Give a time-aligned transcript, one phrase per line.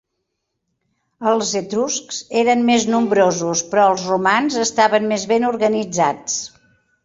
[1.31, 6.45] Els etruscs eren més nombrosos però els romans estaven més ben organitzats.